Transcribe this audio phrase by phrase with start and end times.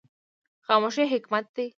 [0.65, 1.65] خاموشي حکمت دی